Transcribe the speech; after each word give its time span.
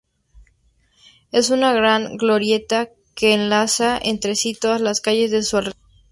Es 1.31 1.51
una 1.51 1.73
gran 1.73 2.17
glorieta 2.17 2.89
que 3.13 3.35
enlaza 3.35 3.99
entre 4.03 4.33
sí 4.35 4.55
todas 4.55 4.81
las 4.81 4.99
calles 4.99 5.29
de 5.29 5.43
su 5.43 5.57
alrededor. 5.57 5.79